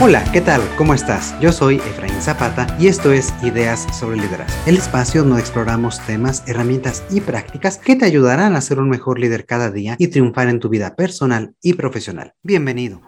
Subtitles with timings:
[0.00, 0.60] Hola, ¿qué tal?
[0.76, 1.38] ¿Cómo estás?
[1.40, 6.42] Yo soy Efraín Zapata y esto es Ideas sobre Liderazgo, el espacio donde exploramos temas,
[6.48, 10.48] herramientas y prácticas que te ayudarán a ser un mejor líder cada día y triunfar
[10.48, 12.34] en tu vida personal y profesional.
[12.42, 13.02] Bienvenido.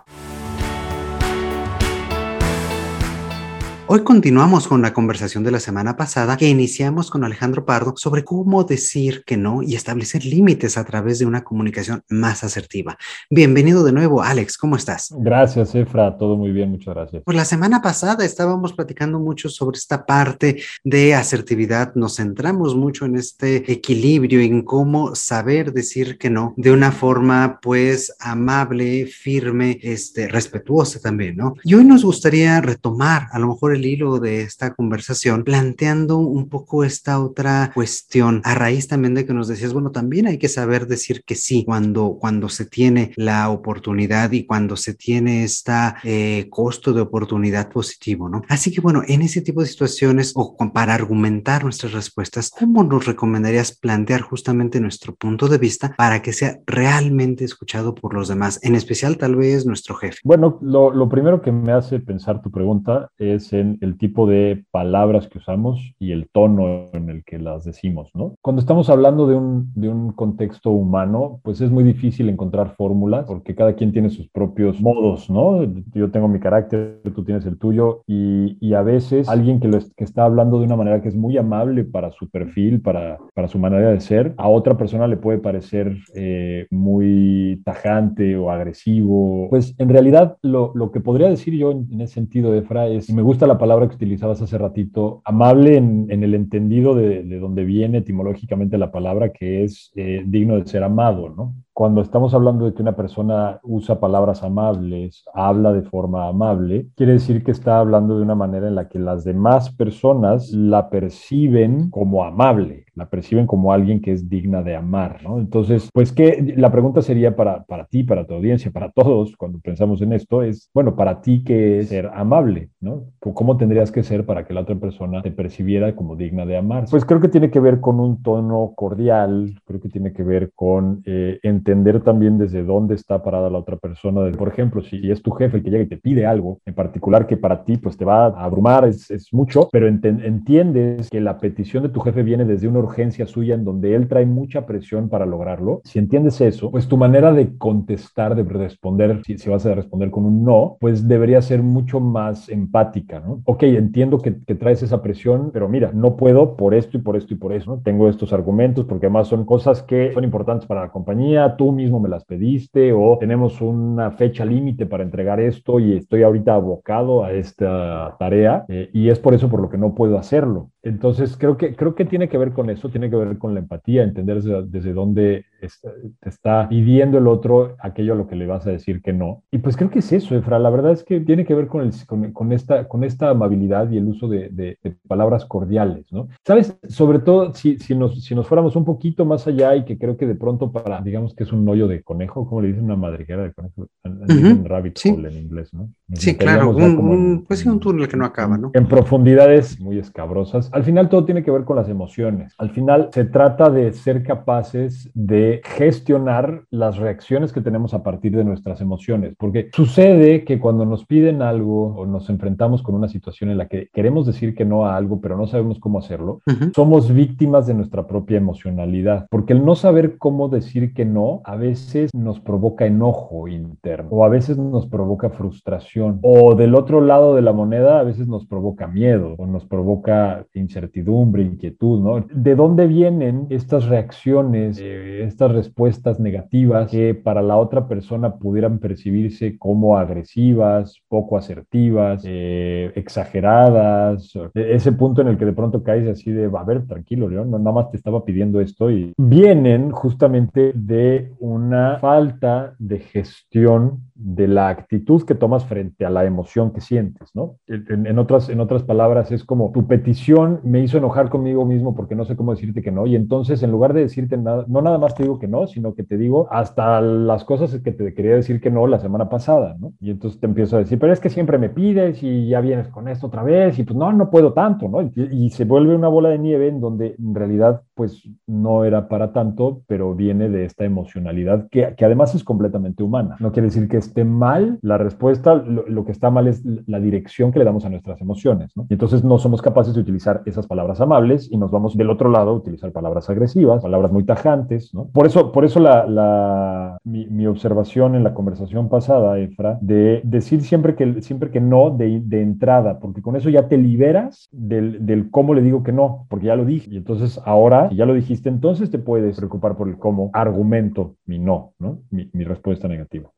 [3.89, 8.25] Hoy continuamos con la conversación de la semana pasada que iniciamos con Alejandro Pardo sobre
[8.25, 12.99] cómo decir que no y establecer límites a través de una comunicación más asertiva.
[13.31, 15.15] Bienvenido de nuevo, Alex, ¿cómo estás?
[15.17, 17.23] Gracias, Efra, todo muy bien, muchas gracias.
[17.25, 23.05] Pues la semana pasada estábamos platicando mucho sobre esta parte de asertividad, nos centramos mucho
[23.05, 29.79] en este equilibrio, en cómo saber decir que no de una forma pues amable, firme,
[29.81, 31.55] este, respetuosa también, ¿no?
[31.63, 36.49] Y hoy nos gustaría retomar a lo mejor el hilo de esta conversación, planteando un
[36.49, 40.49] poco esta otra cuestión, a raíz también de que nos decías, bueno, también hay que
[40.49, 45.97] saber decir que sí cuando, cuando se tiene la oportunidad y cuando se tiene esta
[46.05, 48.43] eh, costo de oportunidad positivo, ¿no?
[48.49, 53.07] Así que bueno, en ese tipo de situaciones o para argumentar nuestras respuestas, ¿cómo nos
[53.07, 58.59] recomendarías plantear justamente nuestro punto de vista para que sea realmente escuchado por los demás,
[58.63, 60.19] en especial tal vez nuestro jefe?
[60.25, 64.65] Bueno, lo, lo primero que me hace pensar tu pregunta es en el tipo de
[64.71, 68.35] palabras que usamos y el tono en el que las decimos, ¿no?
[68.43, 73.27] Cuando estamos hablando de un, de un contexto humano, pues es muy difícil encontrar fórmulas
[73.27, 75.63] porque cada quien tiene sus propios modos, ¿no?
[75.95, 79.79] Yo tengo mi carácter, tú tienes el tuyo y, y a veces alguien que, lo
[79.97, 83.49] que está hablando de una manera que es muy amable para su perfil, para, para
[83.49, 89.49] su manera de ser, a otra persona le puede parecer eh, muy tajante o agresivo.
[89.51, 93.13] Pues en realidad lo, lo que podría decir yo en, en ese sentido, Efra, es,
[93.13, 97.39] me gusta la palabra que utilizabas hace ratito, amable en, en el entendido de, de,
[97.39, 101.55] donde viene etimológicamente la palabra, que es eh, digno de ser amado, ¿no?
[101.77, 107.13] Cuando estamos hablando de que una persona usa palabras amables, habla de forma amable, quiere
[107.13, 111.91] decir que está hablando de una manera en la que las demás personas la perciben
[111.91, 115.39] como amable, la perciben como alguien que es digna de amar, ¿no?
[115.39, 119.61] Entonces, pues que la pregunta sería para, para ti, para tu audiencia, para todos, cuando
[119.61, 123.05] pensamos en esto, es, bueno, para ti, ¿qué es ser amable, ¿no?
[123.21, 126.87] ¿Cómo tendrías que ser para que la otra persona te percibiera como digna de amar?
[126.91, 130.53] Pues creo que tiene que ver con un tono cordial, creo que tiene que ver
[130.55, 134.31] con eh, entender también desde dónde está parada la otra persona.
[134.39, 137.27] Por ejemplo, si es tu jefe el que llega y te pide algo, en particular
[137.27, 141.21] que para ti pues te va a abrumar, es, es mucho, pero ent entiendes que
[141.21, 144.65] la petición de tu jefe viene desde una urgencia suya en donde él trae mucha
[144.65, 145.81] presión para lograrlo.
[145.83, 150.13] Si entiendes eso, pues tu manera de contestar, de responder, si, si vas a responder
[150.13, 153.41] con un no, pues debería ser mucho más empática, ¿no?
[153.45, 157.17] Ok, entiendo que, que, traes esa presión, pero mira, no puedo por esto y por
[157.17, 157.83] esto y por eso, ¿no?
[157.83, 162.01] Tengo estos argumentos porque además son cosas que son importantes para la compañía, tú mismo
[162.01, 167.25] me las pediste o tenemos una fecha límite para entregar esto y estoy ahorita abocado
[167.25, 170.71] a esta tarea eh, y es por eso por lo que no puedo hacerlo.
[170.83, 173.61] Entonces, creo que, creo que tiene que ver con eso, tiene que ver con la
[173.61, 175.91] empatía, entender desde, desde dónde está,
[176.21, 179.43] te está pidiendo el otro aquello a lo que le vas a decir que no.
[179.51, 180.59] Y pues creo que es eso, Efra.
[180.59, 183.91] La verdad es que tiene que ver con, el, con, con esta, con esta amabilidad
[183.91, 186.29] y el uso de, de, de, palabras cordiales, ¿no?
[186.45, 189.99] Sabes, sobre todo si, si, nos, si nos fuéramos un poquito más allá y que
[189.99, 192.85] creo que de pronto para, digamos que es un hoyo de conejo, como le dicen
[192.85, 194.65] una madriguera de conejo, uh -huh.
[194.65, 195.11] rabbit sí.
[195.11, 195.89] hole en inglés, ¿no?
[196.13, 198.71] Sí, claro, un, un, pues sí, un túnel que no acaba, ¿no?
[198.75, 202.55] En profundidades muy escabrosas al final todo tiene que ver con las emociones.
[202.59, 208.37] Al final se trata de ser capaces de gestionar las reacciones que tenemos a partir
[208.37, 213.09] de nuestras emociones, porque sucede que cuando nos piden algo o nos enfrentamos con una
[213.09, 216.41] situación en la que queremos decir que no a algo, pero no sabemos cómo hacerlo,
[216.47, 216.73] uh -huh.
[216.75, 221.57] somos víctimas de nuestra propia emocionalidad, porque el no saber cómo decir que no a
[221.57, 227.35] veces nos provoca enojo interno o a veces nos provoca frustración o del otro lado
[227.35, 232.27] de la moneda a veces nos provoca miedo o nos provoca incertidumbre inquietud, ¿no?
[232.33, 238.79] ¿De dónde vienen estas reacciones, eh, estas respuestas negativas que para la otra persona pudieran
[238.79, 244.33] percibirse como agresivas, poco asertivas, eh, exageradas?
[244.55, 247.59] Ese punto en el que de pronto caes así de, a ver, tranquilo, yo no,
[247.59, 254.49] nada más te estaba pidiendo esto y vienen justamente de una falta de gestión de
[254.49, 257.57] la actitud que tomas frente a la emoción que sientes, ¿no?
[257.67, 262.15] En, otras, en otras palabras, es como tu petición me hizo enojar conmigo mismo porque
[262.15, 264.99] no sé cómo decirte que no, y entonces en lugar de decirte nada, no nada
[264.99, 268.35] más te digo que no, sino que te digo hasta las cosas que te quería
[268.35, 269.93] decir que no la semana pasada, ¿no?
[270.01, 272.89] Y entonces te empiezo a decir, pero es que siempre me pides y ya vienes
[272.89, 275.03] con esto otra vez, y pues no, no puedo tanto, ¿no?
[275.03, 279.09] Y, y se vuelve una bola de nieve en donde en realidad pues no era
[279.09, 283.37] para tanto, pero viene de esta emocionalidad que, que además es completamente humana.
[283.41, 287.53] No quiere decir que esté mal la respuesta, lo, que está mal es la dirección
[287.53, 288.87] que le damos a nuestras emociones, ¿no?
[288.89, 292.31] Y entonces no somos capaces de utilizar esas palabras amables y nos vamos del otro
[292.31, 295.07] lado a utilizar palabras agresivas, palabras muy tajantes, ¿no?
[295.09, 300.95] Por eso, por eso la, mi, observación en la conversación pasada, Efra, de decir siempre
[300.95, 305.31] que, siempre que no de, de entrada, porque con eso ya te liberas del, del,
[305.31, 306.89] cómo le digo que no, porque ya lo dije.
[306.91, 311.17] Y entonces ahora, si ya lo dijiste, entonces te puedes preocupar por el cómo argumento
[311.27, 311.99] mi no, ¿no?
[312.11, 313.31] mi, mi respuesta negativa.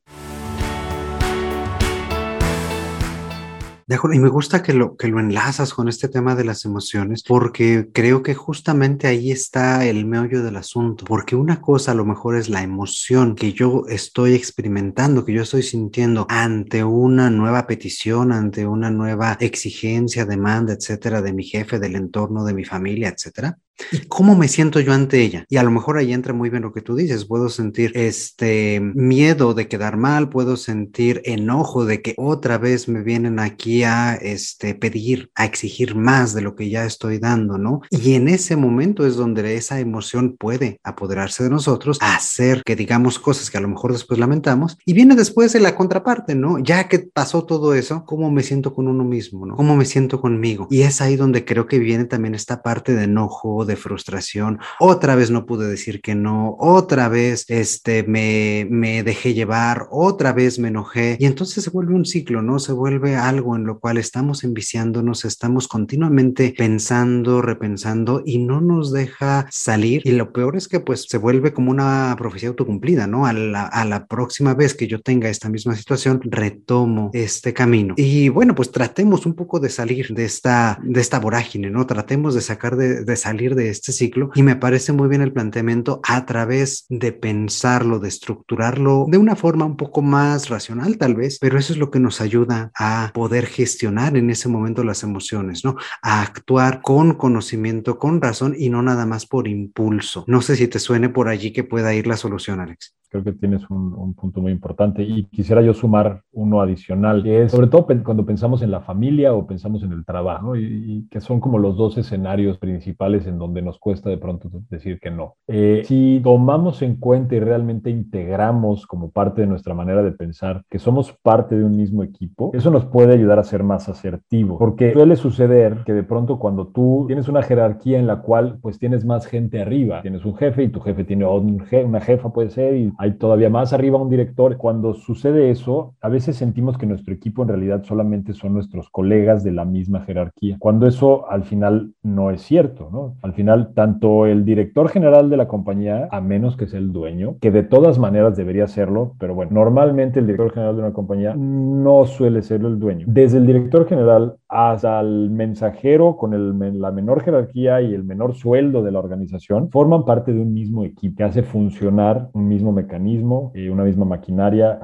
[3.88, 6.66] De acuerdo, y me gusta que lo, que lo enlazas con este tema de las
[6.66, 11.94] emociones, porque creo que justamente ahí está el meollo del asunto, porque una cosa a
[11.94, 17.30] lo mejor es la emoción que yo estoy experimentando, que yo estoy sintiendo ante una
[17.30, 22.66] nueva petición, ante una nueva exigencia, demanda, etcétera, de mi jefe, del entorno, de mi
[22.66, 23.58] familia, etcétera.
[23.92, 25.44] ¿Y cómo me siento yo ante ella?
[25.48, 27.24] Y a lo mejor ahí entra muy bien lo que tú dices.
[27.24, 33.02] Puedo sentir este miedo de quedar mal, puedo sentir enojo de que otra vez me
[33.02, 37.80] vienen aquí a este, pedir, a exigir más de lo que ya estoy dando, ¿no?
[37.90, 43.18] Y en ese momento es donde esa emoción puede apoderarse de nosotros, hacer que digamos
[43.18, 44.76] cosas que a lo mejor después lamentamos.
[44.84, 46.58] Y viene después de la contraparte, ¿no?
[46.58, 49.56] Ya que pasó todo eso, ¿cómo me siento con uno mismo, ¿no?
[49.56, 50.66] ¿Cómo me siento conmigo?
[50.70, 55.14] Y es ahí donde creo que viene también esta parte de enojo, de frustración, otra
[55.14, 60.58] vez no pude decir que no, otra vez este, me, me dejé llevar, otra vez
[60.58, 62.58] me enojé y entonces se vuelve un ciclo, ¿no?
[62.58, 68.92] Se vuelve algo en lo cual estamos enviciándonos, estamos continuamente pensando, repensando y no nos
[68.92, 73.26] deja salir y lo peor es que pues se vuelve como una profecía autocumplida, ¿no?
[73.26, 77.94] A la, a la próxima vez que yo tenga esta misma situación, retomo este camino.
[77.96, 81.86] Y bueno, pues tratemos un poco de salir de esta, de esta vorágine, ¿no?
[81.86, 85.32] Tratemos de sacar de, de salir de este ciclo y me parece muy bien el
[85.32, 91.14] planteamiento a través de pensarlo, de estructurarlo de una forma un poco más racional tal
[91.14, 95.02] vez, pero eso es lo que nos ayuda a poder gestionar en ese momento las
[95.02, 95.76] emociones, ¿no?
[96.02, 100.24] A actuar con conocimiento, con razón y no nada más por impulso.
[100.26, 102.97] No sé si te suene por allí que pueda ir la solución, Alex.
[103.10, 107.52] Creo que tienes un, punto muy importante y quisiera yo sumar uno adicional, que es
[107.52, 111.40] sobre todo cuando pensamos en la familia o pensamos en el trabajo, y, que son
[111.40, 115.36] como los dos escenarios principales en donde nos cuesta de pronto decir que no.
[115.46, 120.64] Eh, si tomamos en cuenta y realmente integramos como parte de nuestra manera de pensar
[120.68, 124.58] que somos parte de un mismo equipo, eso nos puede ayudar a ser más asertivos,
[124.58, 128.78] porque suele suceder que de pronto cuando tú tienes una jerarquía en la cual pues
[128.78, 132.50] tienes más gente arriba, tienes un jefe y tu jefe tiene un una jefa puede
[132.50, 134.56] ser y hay todavía más arriba un director.
[134.56, 139.44] Cuando sucede eso, a veces sentimos que nuestro equipo en realidad solamente son nuestros colegas
[139.44, 143.14] de la misma jerarquía, cuando eso al final no es cierto, ¿no?
[143.22, 147.36] Al final, tanto el director general de la compañía, a menos que sea el dueño,
[147.40, 151.34] que de todas maneras debería serlo, pero bueno, normalmente el director general de una compañía
[151.36, 153.06] no suele ser el dueño.
[153.08, 156.32] Desde el director general hasta el mensajero con
[156.80, 160.84] la menor jerarquía y el menor sueldo de la organización, forman parte de un mismo
[160.84, 164.78] equipo que hace funcionar un mismo mecanismo mecanismo, y una misma maquinaria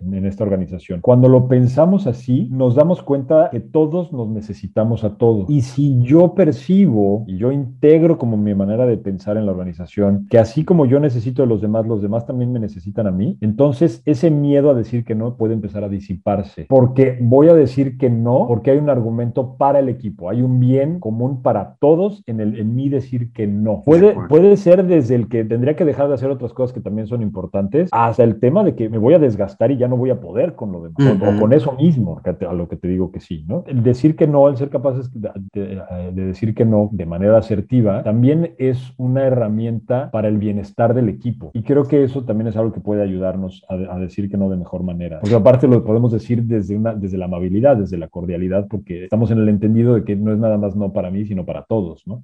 [0.00, 1.00] en esta organización.
[1.00, 5.50] Cuando lo pensamos así, nos damos cuenta que todos nos necesitamos a todos.
[5.50, 10.26] Y si yo percibo y yo integro como mi manera de pensar en la organización,
[10.30, 13.36] que así como yo necesito de los demás, los demás también me necesitan a mí,
[13.40, 16.66] entonces ese miedo a decir que no puede empezar a disiparse.
[16.68, 20.60] Porque voy a decir que no, porque hay un argumento para el equipo, hay un
[20.60, 23.82] bien común para todos en, el, en mí decir que no.
[23.84, 27.08] Puede, puede ser desde el que tendría que dejar de hacer otras cosas que también
[27.08, 27.47] son importantes
[27.90, 30.54] hasta el tema de que me voy a desgastar y ya no voy a poder
[30.54, 33.64] con lo demás, o con eso mismo, a lo que te digo que sí, ¿no?
[33.66, 38.02] El decir que no, el ser capaces de, de, decir que no de manera asertiva,
[38.02, 41.50] también es una herramienta para el bienestar del equipo.
[41.54, 44.50] Y creo que eso también es algo que puede ayudarnos a, a decir que no
[44.50, 45.20] de mejor manera.
[45.20, 49.30] Porque aparte lo podemos decir desde, una, desde la amabilidad, desde la cordialidad, porque estamos
[49.30, 52.06] en el entendido de que no es nada más no para mí, sino para todos,
[52.06, 52.22] ¿no?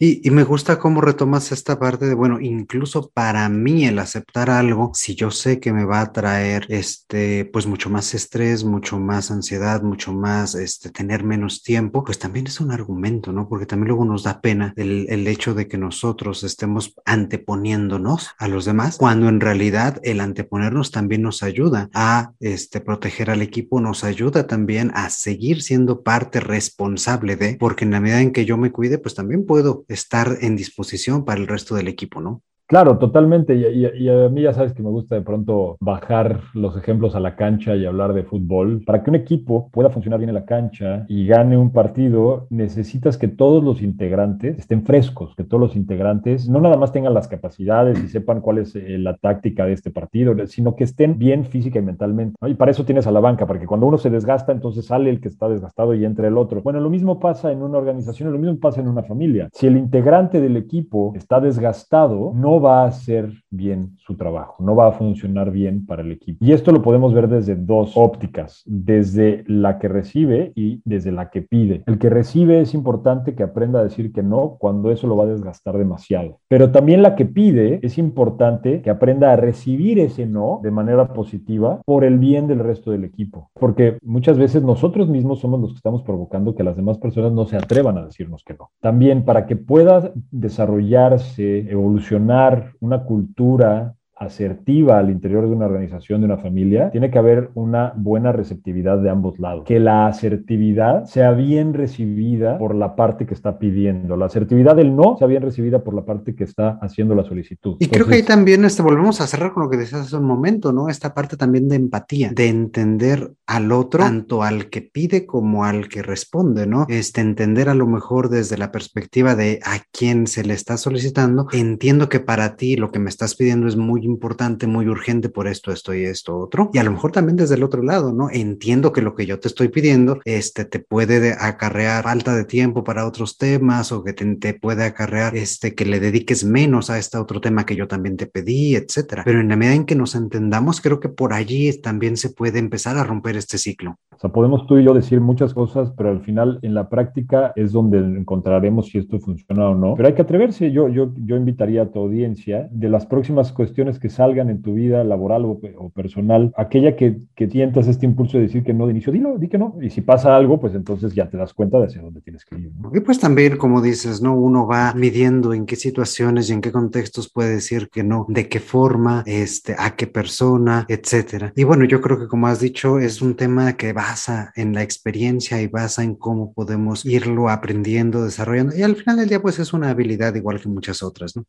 [0.00, 4.92] Y, me gusta cómo retomas esta parte de, bueno, incluso para mí el aceptar algo,
[4.94, 9.32] si yo sé que me va a traer, este, pues mucho más estrés, mucho más
[9.32, 13.48] ansiedad, mucho más, este, tener menos tiempo, pues también es un argumento, ¿no?
[13.48, 18.46] Porque también luego nos da pena el, el hecho de que nosotros estemos anteponiéndonos a
[18.46, 23.80] los demás, cuando en realidad el anteponernos también nos ayuda a, este, proteger al equipo,
[23.80, 28.44] nos ayuda también a seguir siendo parte responsable de, porque en la medida en que
[28.44, 32.42] yo me cuide, pues también puedo estar en disposición para el resto del equipo, ¿no?
[32.68, 33.54] Claro, totalmente.
[33.54, 37.34] Y, a mí ya sabes que me gusta de pronto bajar los ejemplos a la
[37.34, 38.82] cancha y hablar de fútbol.
[38.84, 43.16] Para que un equipo pueda funcionar bien en la cancha y gane un partido, necesitas
[43.16, 47.26] que todos los integrantes estén frescos, que todos los integrantes no nada más tengan las
[47.26, 51.46] capacidades y sepan cuál es eh, la táctica de este partido, sino que estén bien
[51.46, 52.36] física y mentalmente.
[52.46, 55.22] Y para eso tienes a la banca, porque cuando uno se desgasta, entonces sale el
[55.22, 56.60] que está desgastado y entra el otro.
[56.60, 59.48] Bueno, lo mismo pasa en una organización, lo mismo pasa en una familia.
[59.54, 64.74] Si el integrante del equipo está desgastado, no va a hacer bien su trabajo, no
[64.74, 66.44] va a funcionar bien para el equipo.
[66.44, 71.30] Y esto lo podemos ver desde dos ópticas, desde la que recibe y desde la
[71.30, 71.82] que pide.
[71.86, 75.24] El que recibe es importante que aprenda a decir que no cuando eso lo va
[75.24, 76.38] a desgastar demasiado.
[76.48, 81.12] Pero también la que pide es importante que aprenda a recibir ese no de manera
[81.12, 83.50] positiva por el bien del resto del equipo.
[83.54, 87.46] Porque muchas veces nosotros mismos somos los que estamos provocando que las demás personas no
[87.46, 88.70] se atrevan a decirnos que no.
[88.80, 92.47] También para que pueda desarrollarse, evolucionar,
[92.80, 97.92] una cultura asertiva al interior de una organización, de una familia, tiene que haber una
[97.96, 99.64] buena receptividad de ambos lados.
[99.64, 104.16] Que la asertividad sea bien recibida por la parte que está pidiendo.
[104.16, 107.76] La asertividad del no sea bien recibida por la parte que está haciendo la solicitud.
[107.78, 110.24] Y creo que ahí también este, volvemos a cerrar con lo que decías hace un
[110.24, 110.88] momento, ¿no?
[110.88, 115.88] Esta parte también de empatía, de entender al otro, tanto al que pide como al
[115.88, 116.86] que responde, ¿no?
[116.88, 121.46] Este, entender a lo mejor desde la perspectiva de a quién se le está solicitando.
[121.52, 125.46] Entiendo que para ti lo que me estás pidiendo es muy importante, muy urgente por
[125.46, 126.70] esto, esto y esto otro.
[126.72, 128.28] Y a lo mejor también desde el otro lado, ¿no?
[128.30, 132.84] Entiendo que lo que yo te estoy pidiendo, este, te puede acarrear falta de tiempo
[132.84, 137.18] para otros temas o que te, puede acarrear, este, que le dediques menos a este
[137.18, 139.22] otro tema que yo también te pedí, etcétera.
[139.24, 142.58] Pero en la medida en que nos entendamos, creo que por allí también se puede
[142.58, 143.98] empezar a romper este ciclo.
[144.18, 147.52] O sea, podemos tú y yo decir muchas cosas, pero al final en la práctica
[147.54, 149.94] es donde encontraremos si esto funciona o no.
[149.94, 150.72] Pero hay que atreverse.
[150.72, 154.74] Yo, yo, yo invitaría a tu audiencia de las próximas cuestiones que salgan en tu
[154.74, 158.92] vida laboral o, personal, aquella que, que sientas este impulso de decir que no de
[158.92, 159.76] inicio, dilo, di que no.
[159.80, 162.56] Y si pasa algo, pues entonces ya te das cuenta de hacia dónde tienes que
[162.56, 162.70] ir.
[162.92, 164.34] Y pues también, como dices, ¿no?
[164.34, 168.48] Uno va midiendo en qué situaciones y en qué contextos puede decir que no, de
[168.48, 171.52] qué forma, este, a qué persona, etcétera.
[171.56, 174.82] Y bueno, yo creo que como has dicho, es un tema que basa en la
[174.82, 178.76] experiencia y basa en cómo podemos irlo aprendiendo, desarrollando.
[178.76, 181.44] Y al final del día, pues es una habilidad igual que muchas otras, ¿no?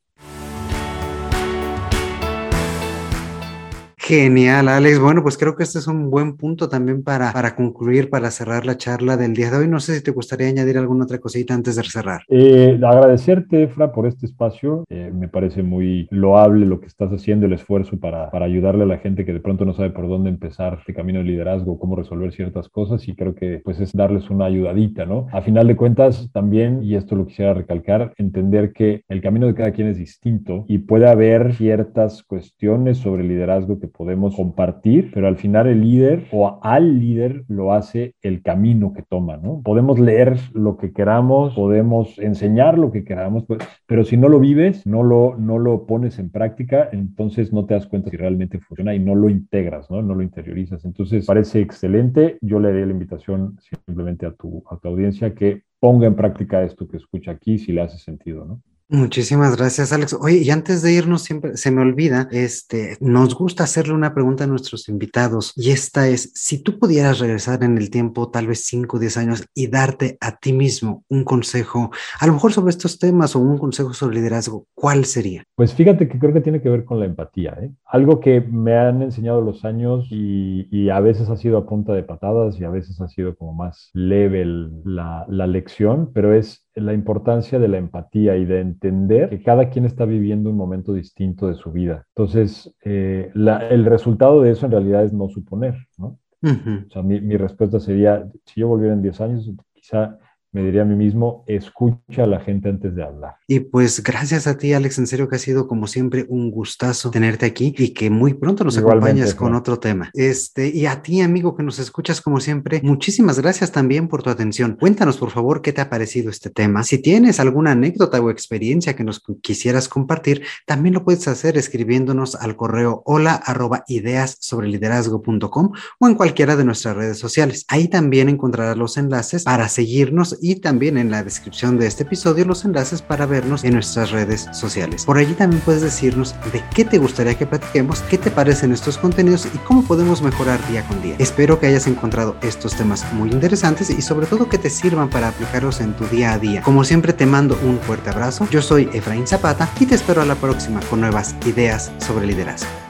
[4.09, 4.99] Genial, Alex.
[4.99, 8.65] Bueno, pues creo que este es un buen punto también para, para concluir, para cerrar
[8.65, 9.67] la charla del día de hoy.
[9.67, 12.21] No sé si te gustaría añadir alguna otra cosita antes de cerrar.
[12.27, 14.83] Eh, agradecerte, Efra, por este espacio.
[14.89, 18.87] Eh, me parece muy loable lo que estás haciendo, el esfuerzo para, para ayudarle a
[18.87, 21.95] la gente que de pronto no sabe por dónde empezar este camino de liderazgo, cómo
[21.95, 25.27] resolver ciertas cosas y creo que pues es darles una ayudadita, ¿no?
[25.31, 29.53] A final de cuentas, también, y esto lo quisiera recalcar, entender que el camino de
[29.53, 35.27] cada quien es distinto y puede haber ciertas cuestiones sobre liderazgo que podemos compartir, pero
[35.27, 39.61] al final el líder o al líder lo hace el camino que toma, ¿no?
[39.61, 44.39] Podemos leer lo que queramos, podemos enseñar lo que queramos, pues, pero si no lo
[44.39, 48.59] vives, no lo, no lo pones en práctica, entonces no te das cuenta si realmente
[48.59, 50.01] funciona y no lo integras, ¿no?
[50.01, 50.85] No lo interiorizas.
[50.85, 52.37] Entonces, parece excelente.
[52.39, 56.63] Yo le haré la invitación simplemente a tu, a tu audiencia que ponga en práctica
[56.63, 58.61] esto que escucha aquí si le hace sentido, ¿no?
[58.91, 60.17] Muchísimas gracias, Alex.
[60.19, 64.45] Oye, y antes de irnos, siempre se me olvida, este, nos gusta hacerle una pregunta
[64.45, 68.63] a nuestros invitados, y esta es, si tú pudieras regresar en el tiempo, tal vez
[68.65, 72.71] 5 o 10 años, y darte a ti mismo un consejo, a lo mejor sobre
[72.71, 75.43] estos temas o un consejo sobre liderazgo, ¿cuál sería?
[75.53, 77.69] Pues fíjate que creo que tiene que ver con la empatía, ¿eh?
[77.85, 81.93] algo que me han enseñado los años y, y, a veces ha sido a punta
[81.93, 84.45] de patadas y a veces ha sido como más leve
[84.83, 89.69] la, la lección, pero es la importancia de la empatía y de entender que cada
[89.69, 92.05] quien está viviendo un momento distinto de su vida.
[92.15, 96.19] Entonces, eh, el resultado de eso en realidad es no suponer, ¿no?
[96.41, 100.17] O sea, mi, mi, respuesta sería, si yo volviera en 10 años, quizá
[100.51, 103.35] me diría a mí mismo, escucha a la gente antes de hablar.
[103.47, 107.11] Y pues gracias a ti, Alex, en serio que ha sido como siempre un gustazo
[107.11, 110.09] tenerte aquí y que muy pronto nos acompañes con otro tema.
[110.13, 114.31] Este, y a ti, amigo, que nos escuchas como siempre, muchísimas gracias también por tu
[114.31, 114.75] atención.
[114.79, 116.83] Cuéntanos, por favor, qué te ha parecido este tema.
[116.83, 122.35] Si tienes alguna anécdota o experiencia que nos quisieras compartir, también lo puedes hacer escribiéndonos
[122.35, 127.65] al correo hola arroba ideas sobre liderazgo.com o en cualquiera de nuestras redes sociales.
[127.67, 132.45] Ahí también encontrarás los enlaces para seguirnos y también en la descripción de este episodio
[132.45, 135.05] los enlaces para vernos en nuestras redes sociales.
[135.05, 138.97] Por allí también puedes decirnos de qué te gustaría que platiquemos, qué te parecen estos
[138.97, 141.15] contenidos y cómo podemos mejorar día con día.
[141.19, 145.29] Espero que hayas encontrado estos temas muy interesantes y sobre todo que te sirvan para
[145.29, 146.61] aplicarlos en tu día a día.
[146.61, 148.47] Como siempre te mando un fuerte abrazo.
[148.51, 152.88] Yo soy Efraín Zapata y te espero a la próxima con nuevas ideas sobre liderazgo.